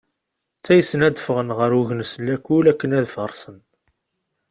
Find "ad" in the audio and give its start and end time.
1.07-1.13, 2.99-3.07